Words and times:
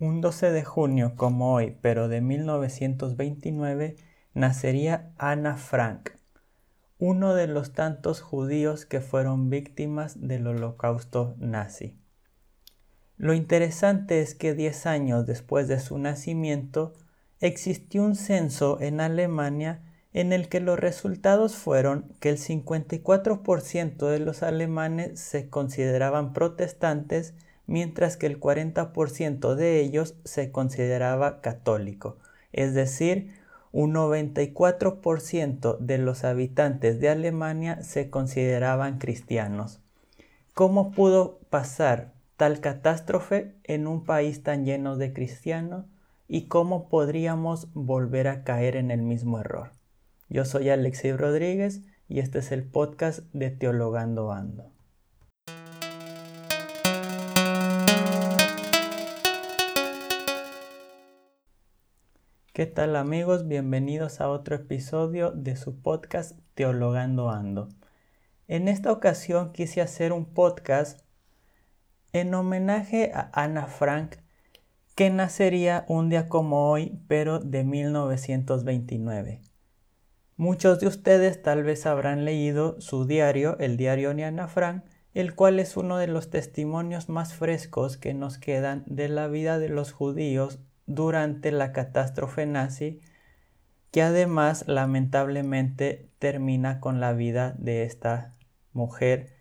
Un 0.00 0.20
12 0.20 0.52
de 0.52 0.62
junio 0.62 1.14
como 1.16 1.54
hoy, 1.54 1.76
pero 1.82 2.06
de 2.06 2.20
1929, 2.20 3.96
nacería 4.32 5.10
Anna 5.18 5.56
Frank, 5.56 6.10
uno 7.00 7.34
de 7.34 7.48
los 7.48 7.72
tantos 7.72 8.20
judíos 8.20 8.86
que 8.86 9.00
fueron 9.00 9.50
víctimas 9.50 10.20
del 10.20 10.46
holocausto 10.46 11.34
nazi. 11.38 11.98
Lo 13.16 13.34
interesante 13.34 14.20
es 14.20 14.36
que 14.36 14.54
10 14.54 14.86
años 14.86 15.26
después 15.26 15.66
de 15.66 15.80
su 15.80 15.98
nacimiento 15.98 16.92
existió 17.40 18.04
un 18.04 18.14
censo 18.14 18.80
en 18.80 19.00
Alemania 19.00 19.82
en 20.12 20.32
el 20.32 20.48
que 20.48 20.60
los 20.60 20.78
resultados 20.78 21.56
fueron 21.56 22.14
que 22.20 22.28
el 22.28 22.38
54% 22.38 24.06
de 24.06 24.20
los 24.20 24.44
alemanes 24.44 25.18
se 25.18 25.50
consideraban 25.50 26.32
protestantes 26.34 27.34
mientras 27.68 28.16
que 28.16 28.26
el 28.26 28.40
40% 28.40 29.54
de 29.54 29.80
ellos 29.80 30.16
se 30.24 30.50
consideraba 30.50 31.40
católico, 31.40 32.16
es 32.52 32.74
decir, 32.74 33.30
un 33.70 33.94
94% 33.94 35.78
de 35.78 35.98
los 35.98 36.24
habitantes 36.24 36.98
de 36.98 37.10
Alemania 37.10 37.82
se 37.82 38.10
consideraban 38.10 38.98
cristianos. 38.98 39.80
¿Cómo 40.54 40.90
pudo 40.90 41.38
pasar 41.50 42.12
tal 42.36 42.60
catástrofe 42.60 43.52
en 43.64 43.86
un 43.86 44.04
país 44.04 44.42
tan 44.42 44.64
lleno 44.64 44.96
de 44.96 45.12
cristianos 45.12 45.84
y 46.26 46.46
cómo 46.46 46.88
podríamos 46.88 47.68
volver 47.74 48.28
a 48.28 48.42
caer 48.42 48.76
en 48.76 48.90
el 48.90 49.02
mismo 49.02 49.38
error? 49.38 49.72
Yo 50.30 50.44
soy 50.44 50.70
Alexei 50.70 51.12
Rodríguez 51.12 51.82
y 52.08 52.20
este 52.20 52.38
es 52.38 52.50
el 52.50 52.64
podcast 52.64 53.20
de 53.34 53.50
Teologando 53.50 54.32
Ando. 54.32 54.77
¿Qué 62.58 62.66
tal 62.66 62.96
amigos? 62.96 63.46
Bienvenidos 63.46 64.20
a 64.20 64.28
otro 64.28 64.56
episodio 64.56 65.30
de 65.30 65.54
su 65.54 65.80
podcast 65.80 66.36
Teologando 66.54 67.30
Ando. 67.30 67.68
En 68.48 68.66
esta 68.66 68.90
ocasión 68.90 69.52
quise 69.52 69.80
hacer 69.80 70.12
un 70.12 70.24
podcast 70.24 71.02
en 72.12 72.34
homenaje 72.34 73.12
a 73.14 73.30
Ana 73.32 73.68
Frank, 73.68 74.16
que 74.96 75.08
nacería 75.08 75.84
un 75.86 76.08
día 76.08 76.28
como 76.28 76.68
hoy, 76.68 76.98
pero 77.06 77.38
de 77.38 77.62
1929. 77.62 79.40
Muchos 80.36 80.80
de 80.80 80.88
ustedes 80.88 81.40
tal 81.40 81.62
vez 81.62 81.86
habrán 81.86 82.24
leído 82.24 82.80
su 82.80 83.06
diario, 83.06 83.56
el 83.60 83.76
diario 83.76 84.12
de 84.14 84.24
Ana 84.24 84.48
Frank, 84.48 84.82
el 85.14 85.36
cual 85.36 85.60
es 85.60 85.76
uno 85.76 85.96
de 85.96 86.08
los 86.08 86.28
testimonios 86.28 87.08
más 87.08 87.34
frescos 87.34 87.96
que 87.96 88.14
nos 88.14 88.36
quedan 88.36 88.82
de 88.88 89.08
la 89.08 89.28
vida 89.28 89.60
de 89.60 89.68
los 89.68 89.92
judíos 89.92 90.58
durante 90.88 91.52
la 91.52 91.72
catástrofe 91.72 92.46
nazi, 92.46 93.00
que 93.92 94.02
además 94.02 94.64
lamentablemente 94.66 96.10
termina 96.18 96.80
con 96.80 96.98
la 96.98 97.12
vida 97.12 97.54
de 97.58 97.84
esta 97.84 98.32
mujer 98.72 99.38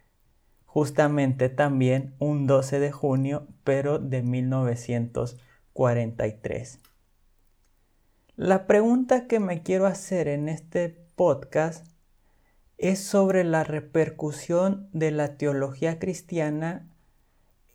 justamente 0.78 1.50
también 1.50 2.14
un 2.20 2.46
12 2.46 2.80
de 2.80 2.92
junio, 2.92 3.48
pero 3.64 3.98
de 3.98 4.22
1943. 4.22 6.80
La 8.36 8.68
pregunta 8.68 9.26
que 9.26 9.40
me 9.40 9.64
quiero 9.64 9.88
hacer 9.88 10.28
en 10.28 10.50
este 10.50 10.90
podcast 11.16 11.88
es 12.78 13.00
sobre 13.00 13.44
la 13.44 13.64
repercusión 13.64 14.88
de 14.94 15.10
la 15.10 15.38
teología 15.38 15.98
cristiana 15.98 16.88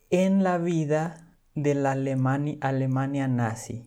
en 0.09 0.41
la 0.41 0.57
vida 0.57 1.32
de 1.55 1.75
la 1.75 1.91
Alemania, 1.91 3.27
nazi. 3.27 3.85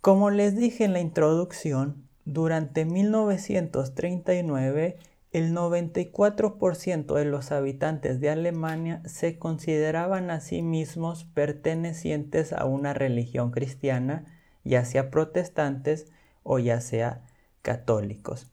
Como 0.00 0.30
les 0.30 0.56
dije 0.56 0.84
en 0.84 0.94
la 0.94 1.00
introducción, 1.00 2.08
durante 2.24 2.84
1939 2.84 4.98
el 5.32 5.54
94% 5.54 7.14
de 7.14 7.24
los 7.24 7.52
habitantes 7.52 8.18
de 8.20 8.30
Alemania 8.30 9.00
se 9.04 9.38
consideraban 9.38 10.30
a 10.30 10.40
sí 10.40 10.62
mismos 10.62 11.24
pertenecientes 11.24 12.52
a 12.52 12.64
una 12.64 12.94
religión 12.94 13.52
cristiana, 13.52 14.24
ya 14.64 14.84
sea 14.84 15.10
protestantes 15.10 16.10
o 16.42 16.58
ya 16.58 16.80
sea 16.80 17.22
católicos. 17.62 18.50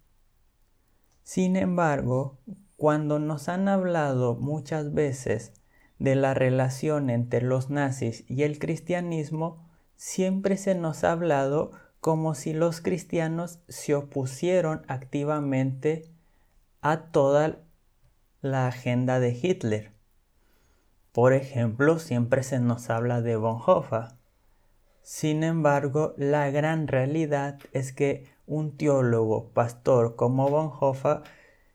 Sin 1.23 1.55
embargo, 1.55 2.37
cuando 2.75 3.17
nos 3.19 3.49
han 3.49 3.67
hablado 3.67 4.35
muchas 4.35 4.93
veces 4.93 5.53
de 5.99 6.15
la 6.15 6.33
relación 6.33 7.09
entre 7.09 7.41
los 7.41 7.69
nazis 7.69 8.23
y 8.27 8.43
el 8.43 8.59
cristianismo, 8.59 9.67
siempre 9.95 10.57
se 10.57 10.75
nos 10.75 11.03
ha 11.03 11.11
hablado 11.11 11.71
como 11.99 12.35
si 12.35 12.53
los 12.53 12.81
cristianos 12.81 13.59
se 13.67 13.95
opusieron 13.95 14.83
activamente 14.87 16.11
a 16.81 17.11
toda 17.11 17.59
la 18.41 18.67
agenda 18.67 19.19
de 19.19 19.31
Hitler. 19.31 19.91
Por 21.11 21.33
ejemplo, 21.33 21.97
siempre 21.97 22.43
se 22.43 22.59
nos 22.59 22.89
habla 22.91 23.21
de 23.21 23.35
Bonhoeffer. 23.35 24.13
Sin 25.01 25.43
embargo, 25.43 26.13
la 26.17 26.51
gran 26.51 26.87
realidad 26.87 27.59
es 27.73 27.91
que 27.91 28.27
un 28.45 28.77
teólogo 28.77 29.49
pastor 29.49 30.15
como 30.15 30.49
Bonhoeffer 30.49 31.23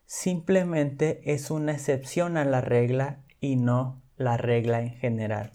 simplemente 0.07 1.21
es 1.25 1.51
una 1.51 1.73
excepción 1.73 2.37
a 2.37 2.45
la 2.45 2.61
regla 2.61 3.25
y 3.41 3.57
no 3.57 4.01
la 4.23 4.37
regla 4.37 4.81
en 4.81 4.91
general. 4.91 5.53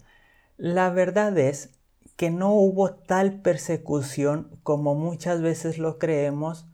La 0.56 0.90
verdad 0.90 1.36
es 1.38 1.70
que 2.16 2.30
no 2.30 2.52
hubo 2.52 2.90
tal 2.90 3.40
persecución 3.40 4.50
como 4.62 4.94
muchas 4.94 5.40
veces 5.40 5.78
lo 5.78 5.98
creemos 5.98 6.66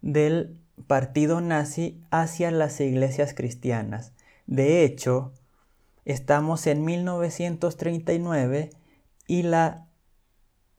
del 0.00 0.60
partido 0.86 1.40
nazi 1.40 2.00
hacia 2.10 2.50
las 2.50 2.80
iglesias 2.80 3.34
cristianas. 3.34 4.12
De 4.46 4.84
hecho, 4.84 5.32
estamos 6.04 6.66
en 6.68 6.84
1939 6.84 8.70
y 9.26 9.42
la 9.42 9.88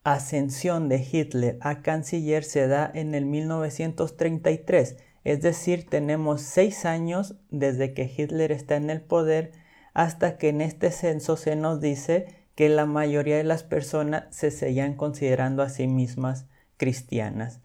ascensión 0.04 0.88
de 0.88 1.06
Hitler 1.12 1.58
a 1.60 1.82
canciller 1.82 2.46
se 2.46 2.68
da 2.68 2.90
en 2.94 3.14
el 3.14 3.26
1933, 3.26 4.96
es 5.26 5.42
decir, 5.42 5.86
tenemos 5.90 6.42
seis 6.42 6.86
años 6.86 7.36
desde 7.50 7.94
que 7.94 8.10
Hitler 8.16 8.54
está 8.54 8.78
en 8.78 8.90
el 8.90 9.02
poder 9.02 9.52
hasta 9.98 10.38
que 10.38 10.50
en 10.50 10.62
este 10.62 10.92
censo 10.92 11.38
se 11.38 11.56
nos 11.56 11.82
dice 11.82 12.28
que 12.54 12.70
la 12.70 12.86
mayoría 12.86 13.36
de 13.36 13.44
las 13.44 13.64
personas 13.64 14.26
se 14.30 14.52
seguían 14.52 14.94
considerando 14.94 15.64
a 15.64 15.70
sí 15.70 15.88
mismas 15.88 16.46
cristianas. 16.78 17.62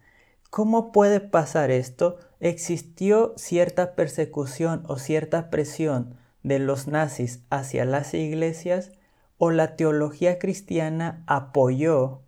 ¿Cómo 0.48 0.92
puede 0.92 1.20
pasar 1.20 1.70
esto? 1.70 2.16
Existió 2.40 3.34
cierta 3.36 3.94
persecución 3.94 4.82
o 4.88 4.96
cierta 4.96 5.50
presión 5.50 6.16
de 6.42 6.58
los 6.58 6.88
nazis 6.88 7.42
hacia 7.50 7.84
las 7.84 8.14
iglesias 8.14 8.92
o 9.36 9.50
la 9.50 9.76
teología 9.76 10.38
cristiana 10.38 11.24
apoyó 11.26 12.22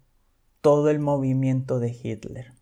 todo 0.60 0.90
el 0.90 0.98
movimiento 0.98 1.80
de 1.80 1.98
Hitler. 2.02 2.52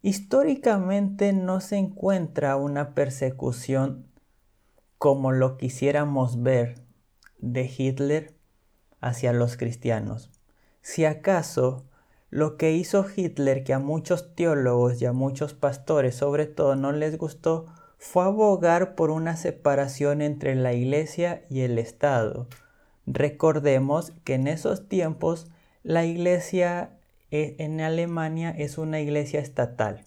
Históricamente 0.00 1.34
no 1.34 1.60
se 1.60 1.76
encuentra 1.76 2.56
una 2.56 2.94
persecución 2.94 4.13
como 5.04 5.32
lo 5.32 5.58
quisiéramos 5.58 6.42
ver 6.42 6.76
de 7.36 7.70
Hitler 7.76 8.32
hacia 9.02 9.34
los 9.34 9.58
cristianos. 9.58 10.30
Si 10.80 11.04
acaso 11.04 11.84
lo 12.30 12.56
que 12.56 12.72
hizo 12.72 13.04
Hitler 13.14 13.64
que 13.64 13.74
a 13.74 13.78
muchos 13.78 14.34
teólogos 14.34 15.02
y 15.02 15.04
a 15.04 15.12
muchos 15.12 15.52
pastores 15.52 16.14
sobre 16.14 16.46
todo 16.46 16.74
no 16.74 16.90
les 16.90 17.18
gustó 17.18 17.66
fue 17.98 18.24
abogar 18.24 18.94
por 18.94 19.10
una 19.10 19.36
separación 19.36 20.22
entre 20.22 20.54
la 20.54 20.72
iglesia 20.72 21.44
y 21.50 21.60
el 21.60 21.78
Estado. 21.78 22.46
Recordemos 23.04 24.14
que 24.24 24.32
en 24.32 24.46
esos 24.46 24.88
tiempos 24.88 25.50
la 25.82 26.06
iglesia 26.06 26.96
eh, 27.30 27.56
en 27.58 27.82
Alemania 27.82 28.54
es 28.56 28.78
una 28.78 29.02
iglesia 29.02 29.40
estatal 29.40 30.06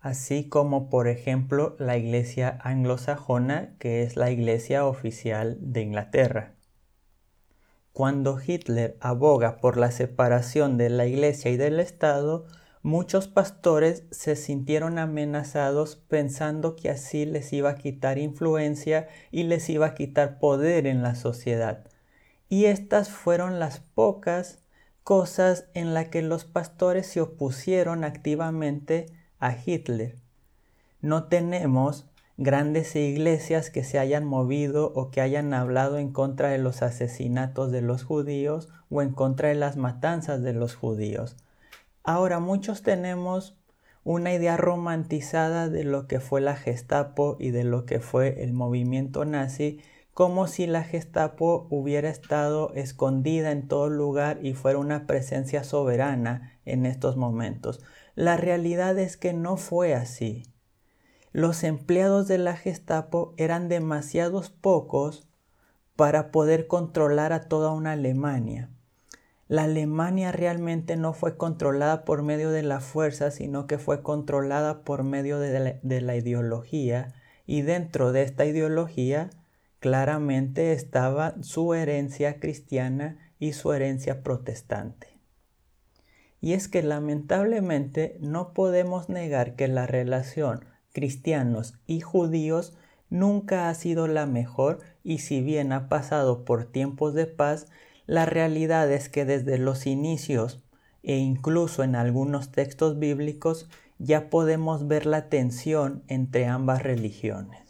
así 0.00 0.48
como 0.48 0.88
por 0.88 1.08
ejemplo 1.08 1.76
la 1.78 1.96
Iglesia 1.96 2.58
anglosajona, 2.62 3.76
que 3.78 4.02
es 4.02 4.16
la 4.16 4.30
Iglesia 4.30 4.86
oficial 4.86 5.58
de 5.60 5.82
Inglaterra. 5.82 6.54
Cuando 7.92 8.38
Hitler 8.44 8.96
aboga 9.00 9.58
por 9.58 9.76
la 9.76 9.90
separación 9.90 10.78
de 10.78 10.88
la 10.90 11.06
Iglesia 11.06 11.50
y 11.50 11.56
del 11.56 11.80
Estado, 11.80 12.46
muchos 12.82 13.28
pastores 13.28 14.04
se 14.10 14.36
sintieron 14.36 14.98
amenazados 14.98 15.96
pensando 15.96 16.76
que 16.76 16.88
así 16.88 17.26
les 17.26 17.52
iba 17.52 17.70
a 17.70 17.74
quitar 17.74 18.16
influencia 18.16 19.08
y 19.30 19.42
les 19.42 19.68
iba 19.68 19.86
a 19.86 19.94
quitar 19.94 20.38
poder 20.38 20.86
en 20.86 21.02
la 21.02 21.14
sociedad. 21.14 21.84
Y 22.48 22.64
estas 22.66 23.10
fueron 23.10 23.58
las 23.58 23.80
pocas 23.80 24.60
cosas 25.02 25.66
en 25.74 25.92
las 25.92 26.08
que 26.08 26.22
los 26.22 26.44
pastores 26.44 27.06
se 27.06 27.20
opusieron 27.20 28.04
activamente 28.04 29.06
a 29.40 29.56
Hitler. 29.64 30.16
No 31.00 31.24
tenemos 31.24 32.06
grandes 32.36 32.94
iglesias 32.96 33.70
que 33.70 33.84
se 33.84 33.98
hayan 33.98 34.24
movido 34.24 34.92
o 34.94 35.10
que 35.10 35.20
hayan 35.20 35.52
hablado 35.52 35.98
en 35.98 36.12
contra 36.12 36.48
de 36.48 36.58
los 36.58 36.82
asesinatos 36.82 37.72
de 37.72 37.82
los 37.82 38.04
judíos 38.04 38.68
o 38.88 39.02
en 39.02 39.10
contra 39.10 39.48
de 39.48 39.56
las 39.56 39.76
matanzas 39.76 40.42
de 40.42 40.52
los 40.52 40.74
judíos. 40.74 41.36
Ahora 42.02 42.38
muchos 42.38 42.82
tenemos 42.82 43.56
una 44.04 44.32
idea 44.32 44.56
romantizada 44.56 45.68
de 45.68 45.84
lo 45.84 46.06
que 46.06 46.20
fue 46.20 46.40
la 46.40 46.56
Gestapo 46.56 47.36
y 47.38 47.50
de 47.50 47.64
lo 47.64 47.84
que 47.84 48.00
fue 48.00 48.42
el 48.42 48.52
movimiento 48.54 49.24
nazi, 49.24 49.80
como 50.20 50.48
si 50.48 50.66
la 50.66 50.84
Gestapo 50.84 51.66
hubiera 51.70 52.10
estado 52.10 52.74
escondida 52.74 53.52
en 53.52 53.68
todo 53.68 53.88
lugar 53.88 54.38
y 54.42 54.52
fuera 54.52 54.78
una 54.78 55.06
presencia 55.06 55.64
soberana 55.64 56.60
en 56.66 56.84
estos 56.84 57.16
momentos. 57.16 57.80
La 58.16 58.36
realidad 58.36 58.98
es 58.98 59.16
que 59.16 59.32
no 59.32 59.56
fue 59.56 59.94
así. 59.94 60.42
Los 61.32 61.64
empleados 61.64 62.28
de 62.28 62.36
la 62.36 62.54
Gestapo 62.54 63.32
eran 63.38 63.70
demasiados 63.70 64.50
pocos 64.50 65.26
para 65.96 66.30
poder 66.30 66.66
controlar 66.66 67.32
a 67.32 67.48
toda 67.48 67.72
una 67.72 67.92
Alemania 67.92 68.68
la 69.48 69.64
Alemania 69.64 70.30
realmente 70.30 70.96
no 70.96 71.12
fue 71.12 71.36
controlada 71.36 72.04
por 72.04 72.22
medio 72.22 72.52
de 72.52 72.62
la 72.62 72.78
fuerza, 72.78 73.32
sino 73.32 73.66
que 73.66 73.78
fue 73.78 74.00
controlada 74.00 74.84
por 74.84 75.02
medio 75.02 75.40
de 75.40 75.80
la, 75.82 76.14
ideología 76.14 77.14
y 77.46 77.62
dentro 77.62 78.12
de 78.12 78.22
esta 78.22 78.44
ideología 78.44 79.30
claramente 79.80 80.72
estaba 80.72 81.34
su 81.42 81.74
herencia 81.74 82.38
cristiana 82.38 83.18
y 83.38 83.54
su 83.54 83.72
herencia 83.72 84.22
protestante. 84.22 85.18
Y 86.40 86.52
es 86.52 86.68
que 86.68 86.82
lamentablemente 86.82 88.16
no 88.20 88.52
podemos 88.52 89.08
negar 89.08 89.56
que 89.56 89.68
la 89.68 89.86
relación 89.86 90.64
cristianos 90.92 91.74
y 91.86 92.00
judíos 92.00 92.74
nunca 93.08 93.68
ha 93.68 93.74
sido 93.74 94.06
la 94.06 94.26
mejor 94.26 94.80
y 95.02 95.18
si 95.18 95.40
bien 95.40 95.72
ha 95.72 95.88
pasado 95.88 96.44
por 96.44 96.64
tiempos 96.64 97.14
de 97.14 97.26
paz, 97.26 97.66
la 98.06 98.26
realidad 98.26 98.90
es 98.90 99.08
que 99.08 99.24
desde 99.24 99.58
los 99.58 99.86
inicios 99.86 100.62
e 101.02 101.16
incluso 101.16 101.82
en 101.82 101.94
algunos 101.94 102.52
textos 102.52 102.98
bíblicos 102.98 103.68
ya 103.98 104.30
podemos 104.30 104.88
ver 104.88 105.06
la 105.06 105.28
tensión 105.28 106.02
entre 106.08 106.46
ambas 106.46 106.82
religiones. 106.82 107.69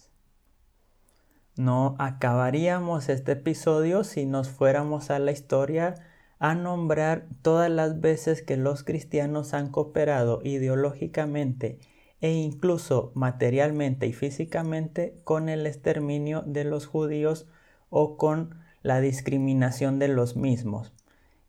No 1.60 1.94
acabaríamos 1.98 3.10
este 3.10 3.32
episodio 3.32 4.02
si 4.02 4.24
nos 4.24 4.48
fuéramos 4.48 5.10
a 5.10 5.18
la 5.18 5.30
historia 5.30 5.94
a 6.38 6.54
nombrar 6.54 7.26
todas 7.42 7.70
las 7.70 8.00
veces 8.00 8.40
que 8.40 8.56
los 8.56 8.82
cristianos 8.82 9.52
han 9.52 9.68
cooperado 9.68 10.40
ideológicamente 10.42 11.78
e 12.22 12.32
incluso 12.32 13.12
materialmente 13.14 14.06
y 14.06 14.14
físicamente 14.14 15.20
con 15.22 15.50
el 15.50 15.66
exterminio 15.66 16.42
de 16.46 16.64
los 16.64 16.86
judíos 16.86 17.46
o 17.90 18.16
con 18.16 18.54
la 18.82 19.02
discriminación 19.02 19.98
de 19.98 20.08
los 20.08 20.36
mismos, 20.36 20.94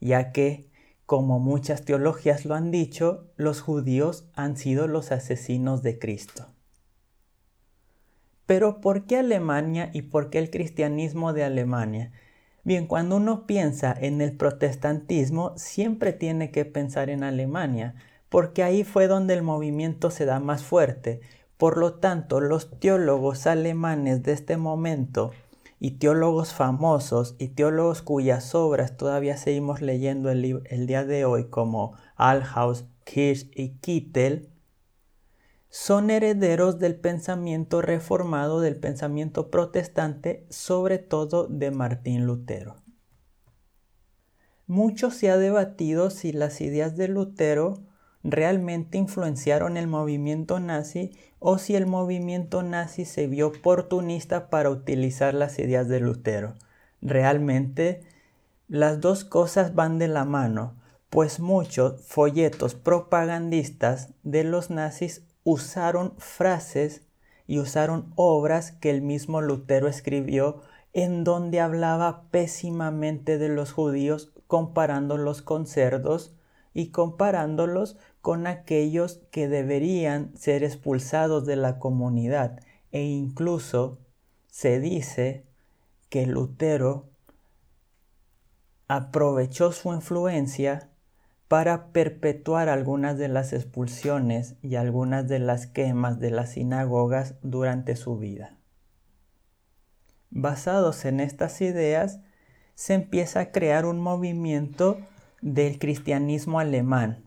ya 0.01 0.33
que, 0.33 0.69
como 1.05 1.39
muchas 1.39 1.85
teologías 1.85 2.43
lo 2.43 2.55
han 2.55 2.69
dicho, 2.69 3.31
los 3.37 3.61
judíos 3.61 4.25
han 4.33 4.57
sido 4.57 4.89
los 4.89 5.13
asesinos 5.13 5.83
de 5.83 5.99
Cristo. 5.99 6.50
Pero 8.45 8.81
¿por 8.81 9.05
qué 9.05 9.17
Alemania 9.17 9.89
y 9.93 10.03
por 10.03 10.29
qué 10.29 10.39
el 10.39 10.49
cristianismo 10.49 11.33
de 11.33 11.43
Alemania? 11.43 12.11
Bien, 12.63 12.85
cuando 12.85 13.17
uno 13.17 13.47
piensa 13.47 13.95
en 13.99 14.21
el 14.21 14.37
protestantismo, 14.37 15.53
siempre 15.57 16.13
tiene 16.13 16.51
que 16.51 16.63
pensar 16.63 17.09
en 17.09 17.23
Alemania, 17.23 17.95
porque 18.29 18.61
ahí 18.61 18.83
fue 18.83 19.07
donde 19.07 19.33
el 19.33 19.41
movimiento 19.41 20.11
se 20.11 20.25
da 20.25 20.39
más 20.39 20.63
fuerte. 20.63 21.21
Por 21.57 21.77
lo 21.77 21.95
tanto, 21.95 22.39
los 22.39 22.79
teólogos 22.79 23.47
alemanes 23.47 24.21
de 24.21 24.33
este 24.33 24.57
momento 24.57 25.31
y 25.79 25.97
teólogos 25.97 26.53
famosos 26.53 27.35
y 27.39 27.49
teólogos 27.49 28.03
cuyas 28.03 28.53
obras 28.53 28.95
todavía 28.95 29.35
seguimos 29.35 29.81
leyendo 29.81 30.29
el, 30.29 30.85
día 30.85 31.03
de 31.03 31.25
hoy 31.25 31.45
como 31.49 31.93
Alhaus, 32.15 32.85
Kirsch 33.03 33.49
y 33.55 33.69
Kittel, 33.79 34.50
son 35.71 36.09
herederos 36.09 36.79
del 36.79 36.95
pensamiento 36.95 37.81
reformado, 37.81 38.59
del 38.59 38.75
pensamiento 38.75 39.49
protestante, 39.49 40.45
sobre 40.49 40.99
todo 40.99 41.47
de 41.47 41.71
Martín 41.71 42.25
Lutero. 42.25 42.75
Mucho 44.67 45.11
se 45.11 45.31
ha 45.31 45.37
debatido 45.37 46.09
si 46.09 46.33
las 46.33 46.59
ideas 46.59 46.97
de 46.97 47.07
Lutero 47.07 47.85
realmente 48.21 48.97
influenciaron 48.97 49.77
el 49.77 49.87
movimiento 49.87 50.59
nazi 50.59 51.11
o 51.39 51.57
si 51.57 51.77
el 51.77 51.87
movimiento 51.87 52.63
nazi 52.63 53.05
se 53.05 53.27
vio 53.27 53.47
oportunista 53.47 54.49
para 54.49 54.69
utilizar 54.69 55.33
las 55.33 55.57
ideas 55.57 55.87
de 55.87 56.01
Lutero. 56.01 56.55
Realmente 57.01 58.01
las 58.67 58.99
dos 58.99 59.23
cosas 59.23 59.73
van 59.73 59.99
de 59.99 60.09
la 60.09 60.25
mano, 60.25 60.75
pues 61.09 61.39
muchos 61.39 62.01
folletos 62.01 62.75
propagandistas 62.75 64.09
de 64.23 64.43
los 64.43 64.69
nazis 64.69 65.23
usaron 65.43 66.13
frases 66.17 67.03
y 67.47 67.59
usaron 67.59 68.13
obras 68.15 68.71
que 68.71 68.89
el 68.89 69.01
mismo 69.01 69.41
Lutero 69.41 69.87
escribió 69.87 70.61
en 70.93 71.23
donde 71.23 71.59
hablaba 71.59 72.23
pésimamente 72.31 73.37
de 73.37 73.49
los 73.49 73.71
judíos 73.71 74.31
comparándolos 74.47 75.41
con 75.41 75.65
cerdos 75.65 76.35
y 76.73 76.87
comparándolos 76.87 77.97
con 78.21 78.47
aquellos 78.47 79.21
que 79.31 79.47
deberían 79.47 80.35
ser 80.37 80.63
expulsados 80.63 81.45
de 81.45 81.55
la 81.55 81.79
comunidad. 81.79 82.59
E 82.91 83.03
incluso 83.03 83.97
se 84.49 84.79
dice 84.79 85.45
que 86.09 86.27
Lutero 86.27 87.05
aprovechó 88.87 89.71
su 89.71 89.93
influencia 89.93 90.90
para 91.51 91.91
perpetuar 91.91 92.69
algunas 92.69 93.17
de 93.17 93.27
las 93.27 93.51
expulsiones 93.51 94.55
y 94.61 94.75
algunas 94.75 95.27
de 95.27 95.39
las 95.39 95.67
quemas 95.67 96.17
de 96.17 96.31
las 96.31 96.51
sinagogas 96.51 97.35
durante 97.41 97.97
su 97.97 98.17
vida. 98.17 98.57
Basados 100.29 101.03
en 101.03 101.19
estas 101.19 101.59
ideas, 101.59 102.21
se 102.73 102.93
empieza 102.93 103.41
a 103.41 103.51
crear 103.51 103.85
un 103.85 103.99
movimiento 103.99 104.97
del 105.41 105.77
cristianismo 105.77 106.57
alemán, 106.61 107.25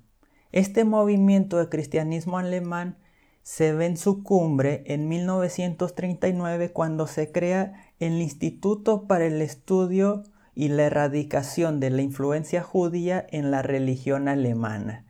este 0.52 0.84
movimiento 0.84 1.58
de 1.58 1.68
cristianismo 1.68 2.38
alemán 2.38 2.96
se 3.42 3.74
ve 3.74 3.84
en 3.84 3.98
su 3.98 4.22
cumbre 4.22 4.84
en 4.86 5.06
1939 5.06 6.72
cuando 6.72 7.06
se 7.08 7.30
crea 7.30 7.92
el 7.98 8.22
Instituto 8.22 9.06
para 9.06 9.26
el 9.26 9.42
Estudio 9.42 10.22
y 10.54 10.68
la 10.68 10.84
Erradicación 10.84 11.80
de 11.80 11.90
la 11.90 12.02
Influencia 12.02 12.62
Judía 12.62 13.26
en 13.30 13.50
la 13.50 13.62
Religión 13.62 14.28
Alemana. 14.28 15.04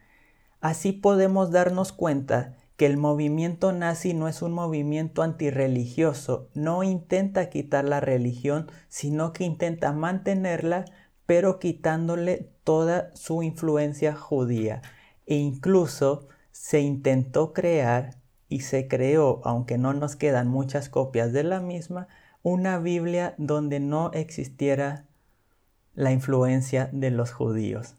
Así 0.61 0.93
podemos 0.93 1.51
darnos 1.51 1.93
cuenta 1.93 2.57
que 2.77 2.87
el 2.87 2.97
movimiento 2.97 3.73
nazi 3.73 4.15
no 4.15 4.27
es 4.29 4.43
un 4.43 4.53
movimiento 4.53 5.23
antirreligioso, 5.23 6.49
no 6.55 6.83
intenta 6.83 7.51
quitar 7.51 7.85
la 7.85 8.01
religión, 8.01 8.71
sino 8.89 9.33
que 9.33 9.45
intenta 9.45 9.93
mantenerla, 9.93 10.85
pero 11.27 11.59
quitándole 11.59 12.51
toda 12.65 13.11
su 13.15 13.43
influencia 13.43 14.15
judía 14.15 14.83
e 15.27 15.37
incluso 15.37 16.29
se 16.51 16.81
intentó 16.81 17.53
crear 17.53 18.17
y 18.49 18.61
se 18.61 18.89
creó, 18.89 19.41
aunque 19.45 19.79
no 19.79 19.93
nos 19.95 20.17
quedan 20.17 20.49
muchas 20.49 20.89
copias 20.89 21.33
de 21.33 21.45
la 21.45 21.61
misma, 21.61 22.09
una 22.43 22.79
Biblia 22.79 23.35
donde 23.39 23.81
no 23.81 24.11
existiera 24.13 25.07
la 25.95 26.13
influencia 26.13 26.89
de 26.93 27.11
los 27.11 27.33
judíos. 27.33 27.95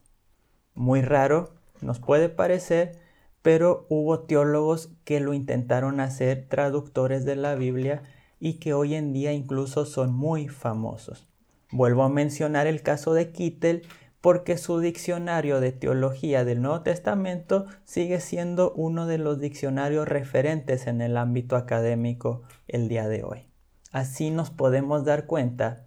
Muy 0.74 1.02
raro, 1.02 1.54
nos 1.82 2.00
puede 2.00 2.30
parecer, 2.30 2.98
pero 3.42 3.86
hubo 3.90 4.22
teólogos 4.22 4.90
que 5.04 5.20
lo 5.20 5.34
intentaron 5.34 6.00
hacer 6.00 6.48
traductores 6.50 7.26
de 7.26 7.36
la 7.36 7.56
Biblia 7.56 8.04
y 8.40 8.56
que 8.56 8.74
hoy 8.74 8.96
en 8.96 9.14
día 9.14 9.34
incluso 9.34 9.86
son 9.86 10.14
muy 10.14 10.48
famosos. 10.48 11.28
Vuelvo 11.72 12.04
a 12.04 12.10
mencionar 12.10 12.68
el 12.68 12.82
caso 12.82 13.14
de 13.14 13.32
Kittel, 13.32 13.84
porque 14.22 14.58
su 14.58 14.80
diccionario 14.80 15.60
de 15.60 15.72
teología 15.72 16.44
del 16.44 16.62
Nuevo 16.62 16.82
Testamento 16.82 17.68
sigue 17.84 18.20
siendo 18.20 18.72
uno 18.72 19.06
de 19.06 19.20
los 19.20 19.40
diccionarios 19.40 20.08
referentes 20.08 20.88
en 20.88 21.02
el 21.02 21.16
ámbito 21.16 21.56
académico 21.56 22.42
el 22.68 22.88
día 22.88 23.08
de 23.08 23.24
hoy. 23.24 23.48
Así 23.92 24.32
nos 24.32 24.50
podemos 24.50 25.06
dar 25.06 25.28
cuenta 25.28 25.85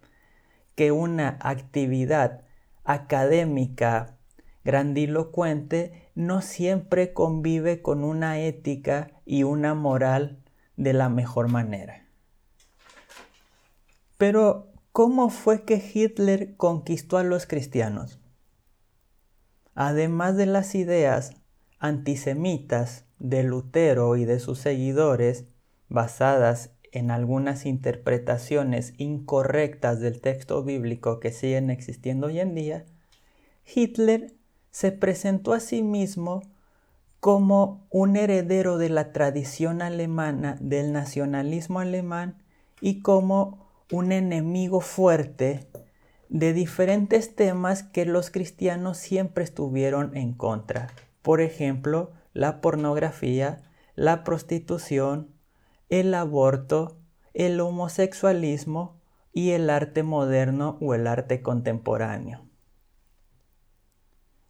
que 0.79 0.93
una 0.93 1.37
actividad 1.41 2.45
académica 2.85 4.17
grandilocuente 4.63 6.09
no 6.15 6.41
siempre 6.41 7.11
convive 7.11 7.81
con 7.81 8.05
una 8.05 8.39
ética 8.39 9.11
y 9.25 9.43
una 9.43 9.73
moral 9.73 10.41
de 10.77 10.93
la 10.93 11.09
mejor 11.09 11.49
manera. 11.49 12.07
Pero, 14.17 14.71
¿cómo 14.93 15.29
fue 15.29 15.65
que 15.65 15.83
Hitler 15.93 16.55
conquistó 16.55 17.17
a 17.17 17.23
los 17.23 17.45
cristianos? 17.45 18.21
Además 19.75 20.37
de 20.37 20.45
las 20.45 20.75
ideas 20.75 21.33
antisemitas 21.79 23.03
de 23.17 23.43
Lutero 23.43 24.15
y 24.15 24.23
de 24.23 24.39
sus 24.39 24.59
seguidores, 24.59 25.43
basadas 25.89 26.71
en 26.91 27.11
algunas 27.11 27.65
interpretaciones 27.65 28.93
incorrectas 28.97 29.99
del 29.99 30.21
texto 30.21 30.63
bíblico 30.63 31.19
que 31.19 31.31
siguen 31.31 31.69
existiendo 31.69 32.27
hoy 32.27 32.39
en 32.39 32.55
día, 32.55 32.85
Hitler 33.73 34.33
se 34.71 34.91
presentó 34.91 35.53
a 35.53 35.59
sí 35.59 35.83
mismo 35.83 36.41
como 37.19 37.85
un 37.89 38.15
heredero 38.15 38.77
de 38.77 38.89
la 38.89 39.11
tradición 39.11 39.81
alemana, 39.81 40.57
del 40.61 40.93
nacionalismo 40.93 41.79
alemán 41.79 42.37
y 42.81 43.01
como 43.01 43.67
un 43.91 44.11
enemigo 44.11 44.81
fuerte 44.81 45.67
de 46.29 46.53
diferentes 46.53 47.35
temas 47.35 47.83
que 47.83 48.05
los 48.05 48.29
cristianos 48.29 48.97
siempre 48.97 49.43
estuvieron 49.43 50.15
en 50.15 50.33
contra. 50.33 50.87
Por 51.21 51.41
ejemplo, 51.41 52.11
la 52.33 52.61
pornografía, 52.61 53.63
la 53.95 54.23
prostitución, 54.23 55.29
el 55.89 56.13
aborto, 56.13 56.97
el 57.33 57.59
homosexualismo 57.59 58.99
y 59.33 59.51
el 59.51 59.69
arte 59.69 60.03
moderno 60.03 60.77
o 60.81 60.93
el 60.93 61.07
arte 61.07 61.41
contemporáneo. 61.41 62.45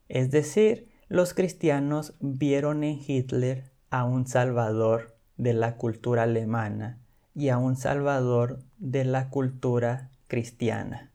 Es 0.08 0.32
decir, 0.32 0.90
los 1.08 1.34
cristianos 1.34 2.16
vieron 2.20 2.84
en 2.84 3.00
Hitler 3.06 3.72
a 3.90 4.04
un 4.04 4.28
salvador 4.28 5.16
de 5.38 5.54
la 5.54 5.78
cultura 5.78 6.24
alemana 6.24 7.00
y 7.36 7.50
a 7.50 7.58
un 7.58 7.76
salvador 7.76 8.60
de 8.78 9.06
la 9.06 9.30
cultura 9.30 10.12
cristiana. 10.28 11.12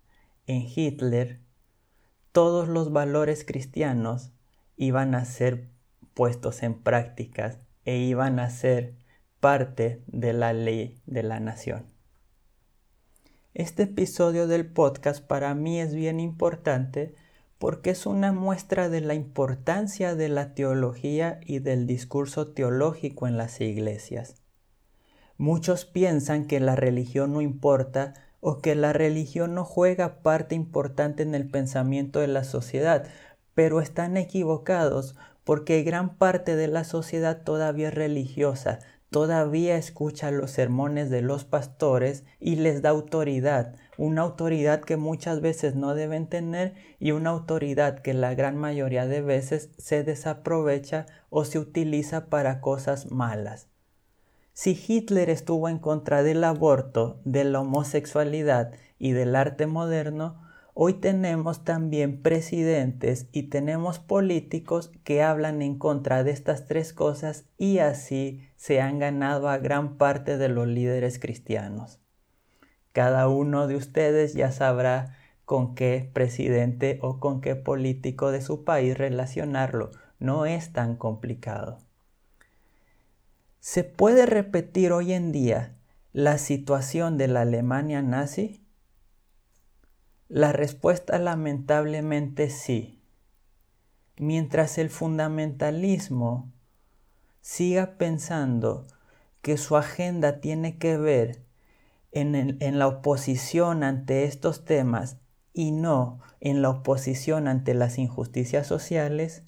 En 0.47 0.62
Hitler, 0.62 1.40
todos 2.33 2.69
los 2.69 2.93
valores 2.93 3.45
cristianos 3.45 4.33
iban 4.76 5.14
a 5.14 5.25
ser 5.25 5.69
puestos 6.14 6.62
en 6.62 6.75
prácticas 6.75 7.59
e 7.85 7.99
iban 7.99 8.38
a 8.38 8.50
ser 8.50 8.95
parte 9.44 10.00
de 10.06 10.32
la 10.32 10.54
ley 10.54 10.96
de 11.04 11.22
la 11.22 11.38
nación. 11.38 11.84
Este 13.52 13.82
episodio 13.82 14.46
del 14.46 14.64
podcast 14.64 15.22
para 15.22 15.54
mí 15.54 15.82
es 15.82 15.94
bien 15.94 16.18
importante 16.18 17.14
porque 17.58 17.90
es 17.90 18.06
una 18.06 18.32
muestra 18.32 18.88
de 18.88 19.02
la 19.02 19.12
importancia 19.12 20.14
de 20.14 20.30
la 20.30 20.54
teología 20.54 21.40
y 21.44 21.58
del 21.58 21.86
discurso 21.86 22.52
teológico 22.54 23.28
en 23.28 23.36
las 23.36 23.60
iglesias. 23.60 24.36
Muchos 25.36 25.84
piensan 25.84 26.46
que 26.46 26.58
la 26.58 26.74
religión 26.74 27.34
no 27.34 27.42
importa 27.42 28.14
o 28.40 28.60
que 28.60 28.74
la 28.74 28.94
religión 28.94 29.54
no 29.54 29.66
juega 29.66 30.22
parte 30.22 30.54
importante 30.54 31.22
en 31.22 31.34
el 31.34 31.50
pensamiento 31.50 32.20
de 32.20 32.28
la 32.28 32.44
sociedad, 32.44 33.06
pero 33.52 33.82
están 33.82 34.16
equivocados 34.16 35.16
porque 35.44 35.82
gran 35.82 36.16
parte 36.16 36.56
de 36.56 36.68
la 36.68 36.84
sociedad 36.84 37.42
todavía 37.42 37.88
es 37.88 37.94
religiosa, 37.94 38.78
todavía 39.14 39.76
escucha 39.76 40.33
los 40.33 40.50
sermones 40.50 41.09
de 41.09 41.23
los 41.23 41.44
pastores 41.44 42.25
y 42.40 42.56
les 42.56 42.83
da 42.83 42.90
autoridad, 42.90 43.76
una 43.97 44.23
autoridad 44.23 44.80
que 44.80 44.97
muchas 44.97 45.40
veces 45.40 45.76
no 45.76 45.94
deben 45.94 46.26
tener 46.26 46.75
y 46.99 47.12
una 47.12 47.30
autoridad 47.30 48.00
que 48.00 48.12
la 48.12 48.35
gran 48.35 48.56
mayoría 48.56 49.06
de 49.06 49.21
veces 49.21 49.71
se 49.78 50.02
desaprovecha 50.02 51.06
o 51.30 51.44
se 51.44 51.61
utiliza 51.61 52.26
para 52.26 52.61
cosas 52.61 53.12
malas. 53.12 53.68
Si 54.52 54.76
Hitler 54.85 55.30
estuvo 55.30 55.68
en 55.68 55.78
contra 55.78 56.25
del 56.25 56.42
aborto, 56.42 57.21
de 57.25 57.44
la 57.44 57.61
homosexualidad 57.61 58.73
y 58.99 59.12
del 59.12 59.37
arte 59.37 59.68
moderno, 59.68 60.43
Hoy 60.76 60.95
tenemos 60.95 61.62
también 61.62 62.21
presidentes 62.21 63.28
y 63.31 63.45
tenemos 63.45 64.00
políticos 64.00 64.90
que 65.04 65.23
hablan 65.23 65.62
en 65.62 65.78
contra 65.78 66.25
de 66.25 66.33
estas 66.33 66.66
tres 66.66 66.93
cosas 66.93 67.45
y 67.57 67.78
así 67.78 68.49
se 68.57 68.81
han 68.81 68.99
ganado 68.99 69.49
a 69.49 69.59
gran 69.59 69.97
parte 69.99 70.37
de 70.37 70.49
los 70.49 70.66
líderes 70.66 71.21
cristianos. 71.21 72.00
Cada 72.93 73.28
uno 73.28 73.69
de 73.69 73.76
ustedes 73.76 74.35
ya 74.35 74.50
sabrá 74.50 75.16
con 75.45 75.76
qué 75.76 76.11
presidente 76.12 76.99
o 77.02 77.21
con 77.21 77.40
qué 77.40 77.54
político 77.54 78.33
de 78.33 78.40
su 78.40 78.64
país 78.64 78.99
relacionarlo. 78.99 79.93
No 80.19 80.45
es 80.45 80.73
tan 80.73 80.97
complicado. 80.97 81.78
¿Se 83.61 83.85
puede 83.85 84.26
repetir 84.26 84.90
hoy 84.90 85.12
en 85.12 85.31
día 85.31 85.76
la 86.12 86.37
situación 86.38 87.16
de 87.16 87.28
la 87.28 87.43
Alemania 87.43 88.02
nazi? 88.02 88.63
La 90.28 90.52
respuesta 90.52 91.19
lamentablemente 91.19 92.49
sí. 92.49 93.00
Mientras 94.16 94.78
el 94.78 94.90
fundamentalismo 94.90 96.52
siga 97.40 97.99
pensando 97.99 98.87
que 99.43 99.59
su 99.59 99.76
agenda 99.76 100.40
tiene 100.40 100.78
que 100.78 100.97
ver 100.97 101.45
en, 102.12 102.78
la 102.78 102.87
oposición 102.87 103.83
ante 103.83 104.25
estos 104.25 104.64
temas 104.64 105.19
y 105.52 105.73
no 105.73 106.21
en 106.40 106.62
la 106.62 106.71
oposición 106.71 107.47
ante 107.47 107.75
las 107.75 107.99
injusticias 107.99 108.66
sociales, 108.66 109.43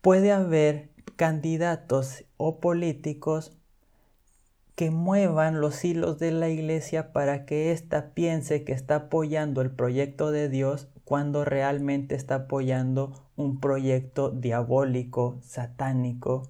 puede 0.00 0.32
haber 0.32 0.90
candidatos 1.16 2.24
o 2.36 2.58
políticos 2.58 3.56
que 4.74 4.90
muevan 4.90 5.60
los 5.60 5.84
hilos 5.84 6.18
de 6.18 6.32
la 6.32 6.48
iglesia 6.48 7.12
para 7.12 7.46
que 7.46 7.70
ésta 7.70 8.12
piense 8.12 8.64
que 8.64 8.72
está 8.72 8.96
apoyando 8.96 9.60
el 9.60 9.70
proyecto 9.70 10.32
de 10.32 10.48
Dios 10.48 10.88
cuando 11.04 11.44
realmente 11.44 12.14
está 12.14 12.34
apoyando 12.34 13.12
un 13.36 13.60
proyecto 13.60 14.30
diabólico, 14.30 15.38
satánico, 15.42 16.48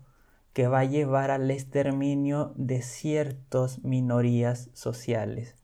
que 0.53 0.69
va 0.69 0.81
a 0.81 0.85
llevar 0.85 1.31
al 1.33 1.51
exterminio 1.51 2.53
de 2.55 2.81
ciertas 2.81 3.83
minorías 3.85 4.71
sociales. 4.73 5.57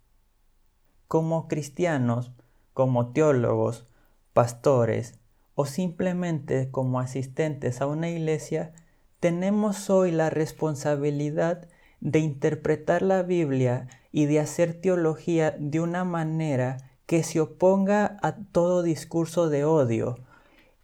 Como 1.06 1.48
cristianos, 1.48 2.32
como 2.74 3.12
teólogos, 3.12 3.86
pastores 4.32 5.18
o 5.54 5.64
simplemente 5.64 6.70
como 6.70 7.00
asistentes 7.00 7.80
a 7.80 7.86
una 7.86 8.10
iglesia, 8.10 8.72
tenemos 9.20 9.90
hoy 9.90 10.10
la 10.10 10.30
responsabilidad 10.30 11.68
de 12.00 12.18
interpretar 12.18 13.02
la 13.02 13.22
Biblia 13.22 13.88
y 14.12 14.26
de 14.26 14.40
hacer 14.40 14.74
teología 14.80 15.54
de 15.58 15.80
una 15.80 16.04
manera 16.04 16.90
que 17.06 17.22
se 17.22 17.40
oponga 17.40 18.18
a 18.22 18.36
todo 18.36 18.82
discurso 18.82 19.48
de 19.48 19.64
odio 19.64 20.18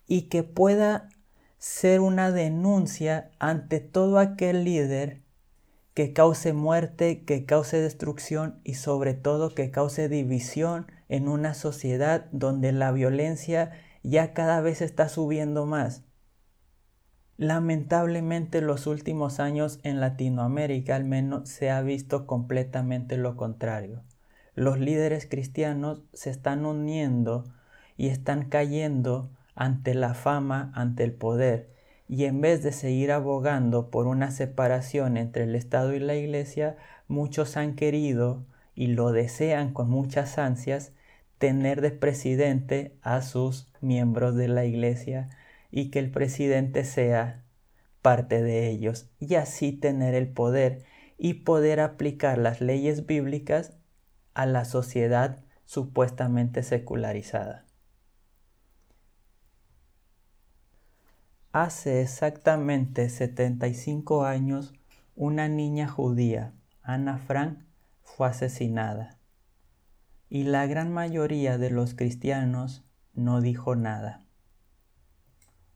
y 0.07 0.23
que 0.23 0.43
pueda 0.43 1.09
ser 1.59 2.01
una 2.01 2.31
denuncia 2.31 3.31
ante 3.39 3.81
todo 3.81 4.19
aquel 4.19 4.65
líder 4.65 5.23
que 5.95 6.13
cause 6.13 6.53
muerte, 6.53 7.25
que 7.25 7.47
cause 7.47 7.81
destrucción 7.81 8.61
y 8.65 8.75
sobre 8.75 9.15
todo 9.15 9.55
que 9.55 9.71
cause 9.71 10.09
división 10.09 10.87
en 11.09 11.27
una 11.29 11.55
sociedad 11.55 12.27
donde 12.33 12.73
la 12.73 12.93
violencia 12.93 13.73
ya 14.03 14.35
cada 14.35 14.61
vez 14.61 14.83
está 14.83 15.09
subiendo 15.09 15.65
más. 15.65 16.03
Lamentablemente 17.39 18.63
los 18.63 18.87
últimos 18.87 19.41
años 19.41 19.79
en 19.83 20.01
Latinoamérica 20.01 20.97
al 20.97 21.05
menos 21.05 21.51
se 21.51 21.71
ha 21.71 21.83
visto 21.83 22.27
completamente 22.27 23.19
lo 23.19 23.37
contrario. 23.37 24.03
Los 24.55 24.79
líderes 24.79 25.27
cristianos 25.27 26.03
se 26.15 26.31
están 26.31 26.65
uniendo 26.65 27.45
y 27.99 28.09
están 28.09 28.49
cayendo 28.49 29.31
ante 29.55 29.93
la 29.93 30.15
fama, 30.15 30.73
ante 30.75 31.05
el 31.05 31.13
poder, 31.13 31.69
y 32.09 32.25
en 32.25 32.41
vez 32.41 32.63
de 32.63 32.73
seguir 32.73 33.13
abogando 33.13 33.91
por 33.91 34.07
una 34.07 34.31
separación 34.31 35.19
entre 35.19 35.45
el 35.45 35.55
Estado 35.55 35.93
y 35.95 35.99
la 35.99 36.15
Iglesia, 36.15 36.79
muchos 37.07 37.59
han 37.59 37.75
querido 37.75 38.45
y 38.75 38.87
lo 38.89 39.13
desean 39.13 39.75
con 39.75 39.91
muchas 39.91 40.39
ansias 40.39 40.93
tener 41.37 41.83
de 41.83 41.91
presidente 41.91 42.97
a 43.03 43.21
sus 43.21 43.69
miembros 43.83 44.37
de 44.37 44.49
la 44.49 44.65
Iglesia 44.65 45.29
y 45.71 45.91
que 45.91 45.99
el 45.99 46.11
presidente 46.11 46.85
sea 46.85 47.45
parte 48.03 48.43
de 48.43 48.69
ellos 48.69 49.11
y 49.19 49.35
así 49.35 49.73
tener 49.73 50.15
el 50.15 50.29
poder 50.29 50.85
y 51.19 51.35
poder 51.35 51.81
aplicar 51.81 52.39
las 52.39 52.61
leyes 52.61 53.07
bíblicas 53.07 53.77
a 54.35 54.47
la 54.47 54.65
sociedad 54.65 55.45
supuestamente 55.65 56.63
secularizada. 56.63 57.67
Hace 61.53 62.03
exactamente 62.03 63.09
75 63.09 64.27
años, 64.27 64.75
una 65.15 65.49
niña 65.49 65.89
judía, 65.89 66.53
Ana 66.83 67.17
Frank, 67.17 67.61
fue 68.03 68.29
asesinada. 68.29 69.19
Y 70.29 70.45
la 70.45 70.67
gran 70.67 70.93
mayoría 70.93 71.57
de 71.57 71.71
los 71.71 71.95
cristianos 71.95 72.85
no 73.15 73.41
dijo 73.41 73.75
nada. 73.75 74.26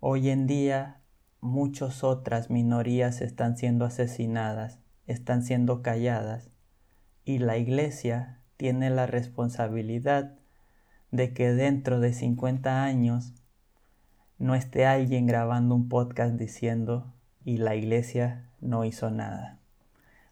Hoy 0.03 0.31
en 0.31 0.47
día 0.47 1.03
muchas 1.43 2.05
otras 2.05 2.49
minorías 2.49 3.21
están 3.21 3.59
siendo 3.59 3.85
asesinadas, 3.85 4.79
están 5.07 5.43
siendo 5.43 5.83
calladas, 5.83 6.49
y 7.27 7.39
la 7.39 7.59
Iglesia 7.59 8.41
tiene 8.57 8.89
la 8.89 9.05
responsabilidad 9.05 10.39
de 11.11 11.35
que 11.35 11.53
dentro 11.53 12.01
de 12.01 12.15
50 12.15 12.83
años 12.83 13.35
no 14.39 14.55
esté 14.55 14.87
alguien 14.87 15.27
grabando 15.27 15.75
un 15.75 15.91
podcast 15.91 16.37
diciendo 16.37 17.13
y 17.45 17.59
la 17.59 17.77
Iglesia 17.77 18.49
no 18.63 18.87
hizo 18.87 19.11
nada. 19.11 19.59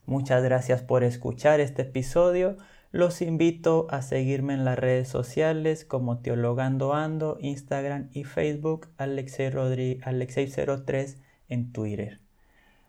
Muchas 0.07 0.43
gracias 0.43 0.81
por 0.81 1.05
escuchar 1.05 1.61
este 1.61 1.83
episodio. 1.83 2.57
Los 2.91 3.21
invito 3.21 3.87
a 3.91 4.01
seguirme 4.01 4.55
en 4.55 4.65
las 4.65 4.79
redes 4.79 5.09
sociales 5.09 5.85
como 5.85 6.21
Teologando 6.21 6.95
Ando, 6.95 7.37
Instagram 7.41 8.09
y 8.13 8.25
Facebook, 8.25 8.89
Alexei03 8.97 11.17
en 11.51 11.73
Twitter. 11.73 12.21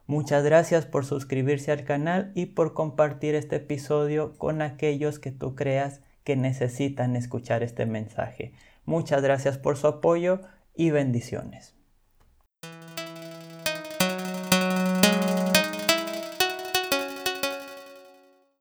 Muchas 0.06 0.42
gracias 0.42 0.86
por 0.86 1.04
suscribirse 1.04 1.70
al 1.70 1.84
canal 1.84 2.32
y 2.34 2.46
por 2.46 2.72
compartir 2.72 3.34
este 3.34 3.56
episodio 3.56 4.38
con 4.38 4.62
aquellos 4.62 5.18
que 5.18 5.32
tú 5.32 5.54
creas 5.54 6.00
que 6.24 6.34
necesitan 6.34 7.14
escuchar 7.14 7.62
este 7.62 7.84
mensaje. 7.84 8.54
Muchas 8.86 9.20
gracias 9.22 9.58
por 9.58 9.76
su 9.76 9.86
apoyo 9.86 10.40
y 10.74 10.90
bendiciones. 10.90 11.74